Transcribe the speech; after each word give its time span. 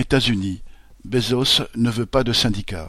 États-Unis, 0.00 0.62
Bezos 1.04 1.62
ne 1.76 1.90
veut 1.90 2.06
pas 2.06 2.24
de 2.24 2.32
syndicats. 2.32 2.88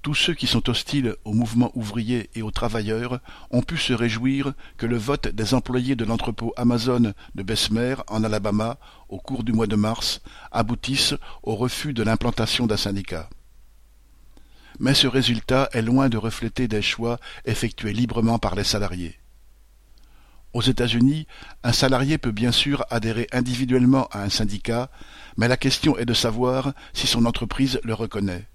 Tous 0.00 0.14
ceux 0.14 0.32
qui 0.32 0.46
sont 0.46 0.70
hostiles 0.70 1.14
au 1.26 1.34
mouvement 1.34 1.70
ouvrier 1.74 2.30
et 2.34 2.40
aux 2.40 2.50
travailleurs 2.50 3.20
ont 3.50 3.60
pu 3.60 3.76
se 3.76 3.92
réjouir 3.92 4.54
que 4.78 4.86
le 4.86 4.96
vote 4.96 5.28
des 5.28 5.52
employés 5.52 5.94
de 5.94 6.06
l'entrepôt 6.06 6.54
Amazon 6.56 7.12
de 7.34 7.42
Bessemer, 7.42 7.96
en 8.08 8.24
Alabama, 8.24 8.78
au 9.10 9.18
cours 9.18 9.44
du 9.44 9.52
mois 9.52 9.66
de 9.66 9.76
mars, 9.76 10.22
aboutisse 10.52 11.14
au 11.42 11.54
refus 11.54 11.92
de 11.92 12.02
l'implantation 12.02 12.66
d'un 12.66 12.78
syndicat. 12.78 13.28
Mais 14.80 14.94
ce 14.94 15.06
résultat 15.06 15.68
est 15.72 15.82
loin 15.82 16.08
de 16.08 16.16
refléter 16.16 16.66
des 16.66 16.82
choix 16.82 17.20
effectués 17.44 17.92
librement 17.92 18.38
par 18.38 18.54
les 18.54 18.64
salariés. 18.64 19.21
Aux 20.52 20.62
États-Unis, 20.62 21.26
un 21.62 21.72
salarié 21.72 22.18
peut 22.18 22.30
bien 22.30 22.52
sûr 22.52 22.84
adhérer 22.90 23.26
individuellement 23.32 24.08
à 24.12 24.22
un 24.22 24.28
syndicat, 24.28 24.90
mais 25.38 25.48
la 25.48 25.56
question 25.56 25.96
est 25.96 26.04
de 26.04 26.14
savoir 26.14 26.72
si 26.92 27.06
son 27.06 27.24
entreprise 27.24 27.80
le 27.84 27.94
reconnaît. 27.94 28.46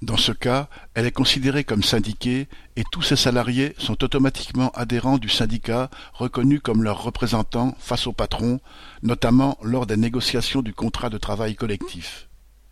Dans 0.00 0.16
ce 0.16 0.30
cas, 0.30 0.68
elle 0.94 1.06
est 1.06 1.12
considérée 1.12 1.64
comme 1.64 1.82
syndiquée 1.82 2.46
et 2.76 2.84
tous 2.92 3.02
ses 3.02 3.16
salariés 3.16 3.74
sont 3.78 4.02
automatiquement 4.04 4.70
adhérents 4.70 5.18
du 5.18 5.28
syndicat 5.28 5.90
reconnu 6.14 6.60
comme 6.60 6.84
leur 6.84 7.02
représentant 7.02 7.76
face 7.80 8.06
au 8.06 8.12
patron, 8.12 8.60
notamment 9.02 9.58
lors 9.60 9.86
des 9.86 9.96
négociations 9.96 10.62
du 10.62 10.72
contrat 10.72 11.10
de 11.10 11.18
travail 11.18 11.56
collectif. 11.56 12.28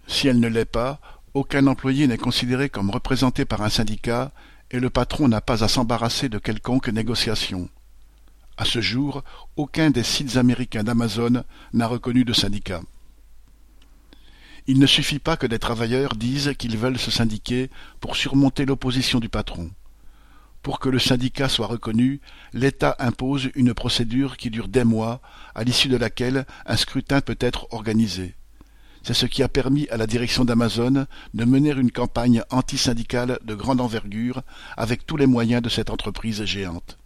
Si 0.07 0.29
elle 0.29 0.38
ne 0.38 0.48
l'est 0.48 0.65
pas, 0.65 1.01
aucun 1.34 1.66
employé 1.66 2.07
n'est 2.07 2.16
considéré 2.16 2.70
comme 2.70 2.91
représenté 2.91 3.45
par 3.45 3.60
un 3.60 3.70
syndicat 3.70 4.30
et 4.70 4.79
le 4.79 4.88
patron 4.88 5.27
n'a 5.27 5.41
pas 5.41 5.65
à 5.65 5.68
s'embarrasser 5.68 6.29
de 6.29 6.38
quelconque 6.38 6.88
négociation. 6.88 7.68
À 8.59 8.65
ce 8.65 8.80
jour, 8.80 9.23
aucun 9.56 9.91
des 9.91 10.02
sites 10.02 10.37
américains 10.37 10.83
d'Amazon 10.83 11.45
n'a 11.74 11.87
reconnu 11.87 12.24
de 12.24 12.33
syndicat. 12.33 12.80
Il 14.66 14.79
ne 14.79 14.87
suffit 14.87 15.19
pas 15.19 15.37
que 15.37 15.46
des 15.46 15.59
travailleurs 15.59 16.16
disent 16.16 16.55
qu'ils 16.59 16.79
veulent 16.79 16.98
se 16.98 17.10
syndiquer 17.10 17.71
pour 18.01 18.16
surmonter 18.16 18.65
l'opposition 18.65 19.21
du 19.21 19.29
patron. 19.29 19.71
Pour 20.62 20.80
que 20.80 20.88
le 20.88 20.99
syndicat 20.99 21.49
soit 21.49 21.68
reconnu, 21.68 22.21
l'État 22.52 22.96
impose 22.99 23.51
une 23.54 23.74
procédure 23.74 24.37
qui 24.37 24.51
dure 24.51 24.68
des 24.68 24.82
mois, 24.82 25.21
à 25.54 25.62
l'issue 25.62 25.88
de 25.88 25.96
laquelle 25.96 26.46
un 26.65 26.77
scrutin 26.77 27.21
peut 27.21 27.38
être 27.38 27.73
organisé. 27.73 28.34
C'est 29.04 29.15
ce 29.15 29.27
qui 29.27 29.45
a 29.45 29.49
permis 29.49 29.87
à 29.90 29.96
la 29.96 30.09
direction 30.09 30.45
d'Amazon 30.45 31.07
de 31.34 31.45
mener 31.45 31.71
une 31.71 31.93
campagne 31.93 32.43
anti-syndicale 32.51 33.38
de 33.45 33.54
grande 33.54 33.80
envergure 33.80 34.43
avec 34.77 35.07
tous 35.07 35.16
les 35.16 35.27
moyens 35.27 35.62
de 35.62 35.68
cette 35.68 35.90
entreprise 35.90 36.45
géante. 36.45 36.99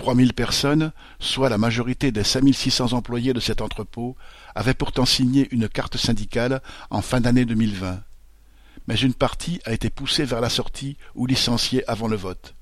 Trois 0.00 0.14
mille 0.14 0.32
personnes, 0.32 0.92
soit 1.18 1.50
la 1.50 1.58
majorité 1.58 2.10
des 2.10 2.24
5600 2.24 2.94
employés 2.94 3.34
de 3.34 3.38
cet 3.38 3.60
entrepôt, 3.60 4.16
avaient 4.54 4.72
pourtant 4.72 5.04
signé 5.04 5.46
une 5.50 5.68
carte 5.68 5.98
syndicale 5.98 6.62
en 6.88 7.02
fin 7.02 7.20
d'année 7.20 7.44
2020. 7.44 8.02
Mais 8.88 8.94
une 8.94 9.12
partie 9.12 9.60
a 9.66 9.74
été 9.74 9.90
poussée 9.90 10.24
vers 10.24 10.40
la 10.40 10.48
sortie 10.48 10.96
ou 11.14 11.26
licenciée 11.26 11.86
avant 11.86 12.08
le 12.08 12.16
vote. 12.16 12.54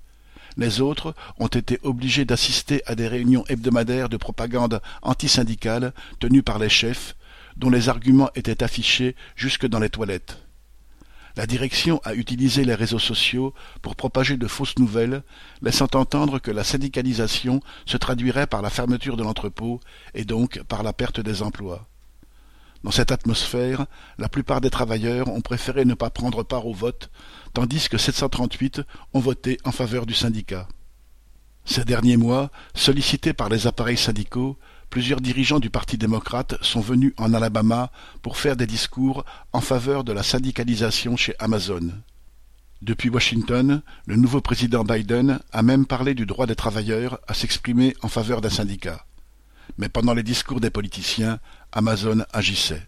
Les 0.56 0.80
autres 0.80 1.14
ont 1.38 1.46
été 1.46 1.78
obligés 1.84 2.24
d'assister 2.24 2.82
à 2.86 2.96
des 2.96 3.06
réunions 3.06 3.44
hebdomadaires 3.46 4.08
de 4.08 4.16
propagande 4.16 4.82
antisyndicale 5.02 5.92
tenues 6.18 6.42
par 6.42 6.58
les 6.58 6.68
chefs, 6.68 7.14
dont 7.56 7.70
les 7.70 7.88
arguments 7.88 8.30
étaient 8.34 8.64
affichés 8.64 9.14
jusque 9.36 9.68
dans 9.68 9.78
les 9.78 9.90
toilettes. 9.90 10.47
La 11.38 11.46
direction 11.46 12.00
a 12.02 12.14
utilisé 12.14 12.64
les 12.64 12.74
réseaux 12.74 12.98
sociaux 12.98 13.54
pour 13.80 13.94
propager 13.94 14.36
de 14.36 14.48
fausses 14.48 14.76
nouvelles, 14.76 15.22
laissant 15.62 15.86
entendre 15.94 16.40
que 16.40 16.50
la 16.50 16.64
syndicalisation 16.64 17.60
se 17.86 17.96
traduirait 17.96 18.48
par 18.48 18.60
la 18.60 18.70
fermeture 18.70 19.16
de 19.16 19.22
l'entrepôt 19.22 19.78
et 20.14 20.24
donc 20.24 20.60
par 20.64 20.82
la 20.82 20.92
perte 20.92 21.20
des 21.20 21.42
emplois. 21.42 21.86
Dans 22.82 22.90
cette 22.90 23.12
atmosphère, 23.12 23.86
la 24.18 24.28
plupart 24.28 24.60
des 24.60 24.68
travailleurs 24.68 25.28
ont 25.28 25.40
préféré 25.40 25.84
ne 25.84 25.94
pas 25.94 26.10
prendre 26.10 26.42
part 26.42 26.66
au 26.66 26.74
vote, 26.74 27.08
tandis 27.54 27.88
que 27.88 27.98
738 27.98 28.82
ont 29.14 29.20
voté 29.20 29.58
en 29.62 29.70
faveur 29.70 30.06
du 30.06 30.14
syndicat. 30.14 30.66
Ces 31.64 31.84
derniers 31.84 32.16
mois, 32.16 32.50
sollicités 32.74 33.32
par 33.32 33.48
les 33.48 33.68
appareils 33.68 33.96
syndicaux, 33.96 34.58
plusieurs 34.90 35.20
dirigeants 35.20 35.60
du 35.60 35.70
Parti 35.70 35.98
démocrate 35.98 36.56
sont 36.62 36.80
venus 36.80 37.12
en 37.16 37.34
Alabama 37.34 37.90
pour 38.22 38.36
faire 38.36 38.56
des 38.56 38.66
discours 38.66 39.24
en 39.52 39.60
faveur 39.60 40.04
de 40.04 40.12
la 40.12 40.22
syndicalisation 40.22 41.16
chez 41.16 41.34
Amazon. 41.38 41.90
Depuis 42.80 43.10
Washington, 43.10 43.82
le 44.06 44.16
nouveau 44.16 44.40
président 44.40 44.84
Biden 44.84 45.40
a 45.52 45.62
même 45.62 45.84
parlé 45.84 46.14
du 46.14 46.26
droit 46.26 46.46
des 46.46 46.54
travailleurs 46.54 47.18
à 47.26 47.34
s'exprimer 47.34 47.94
en 48.02 48.08
faveur 48.08 48.40
d'un 48.40 48.50
syndicat. 48.50 49.04
Mais 49.78 49.88
pendant 49.88 50.14
les 50.14 50.22
discours 50.22 50.60
des 50.60 50.70
politiciens, 50.70 51.38
Amazon 51.72 52.24
agissait. 52.32 52.86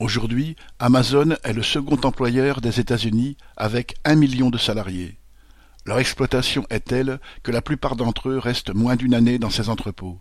Aujourd'hui, 0.00 0.56
Amazon 0.80 1.36
est 1.44 1.52
le 1.52 1.62
second 1.62 1.98
employeur 2.02 2.60
des 2.60 2.80
États-Unis 2.80 3.36
avec 3.56 3.94
un 4.04 4.16
million 4.16 4.50
de 4.50 4.58
salariés. 4.58 5.16
Leur 5.86 5.98
exploitation 5.98 6.66
est 6.70 6.84
telle 6.84 7.20
que 7.42 7.52
la 7.52 7.62
plupart 7.62 7.94
d'entre 7.94 8.30
eux 8.30 8.38
restent 8.38 8.74
moins 8.74 8.96
d'une 8.96 9.14
année 9.14 9.38
dans 9.38 9.50
ces 9.50 9.68
entrepôts 9.68 10.18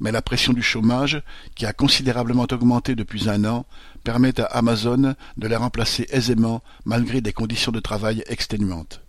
mais 0.00 0.12
la 0.12 0.22
pression 0.22 0.52
du 0.52 0.62
chômage, 0.62 1.22
qui 1.54 1.66
a 1.66 1.72
considérablement 1.72 2.46
augmenté 2.50 2.94
depuis 2.94 3.28
un 3.28 3.44
an, 3.44 3.66
permet 4.04 4.40
à 4.40 4.44
Amazon 4.44 5.14
de 5.36 5.48
les 5.48 5.56
remplacer 5.56 6.06
aisément 6.10 6.62
malgré 6.84 7.20
des 7.20 7.32
conditions 7.32 7.72
de 7.72 7.80
travail 7.80 8.24
exténuantes. 8.26 9.00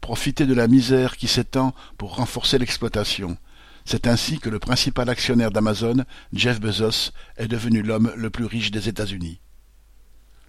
Profiter 0.00 0.46
de 0.46 0.54
la 0.54 0.68
misère 0.68 1.16
qui 1.16 1.28
s'étend 1.28 1.74
pour 1.96 2.16
renforcer 2.16 2.58
l'exploitation. 2.58 3.36
C'est 3.84 4.06
ainsi 4.06 4.38
que 4.38 4.50
le 4.50 4.58
principal 4.58 5.08
actionnaire 5.08 5.50
d'Amazon, 5.50 6.04
Jeff 6.32 6.60
Bezos, 6.60 7.12
est 7.36 7.48
devenu 7.48 7.82
l'homme 7.82 8.12
le 8.16 8.30
plus 8.30 8.44
riche 8.44 8.70
des 8.70 8.88
États-Unis. 8.88 9.40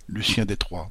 Lucien 0.07 0.45
Détroit 0.45 0.89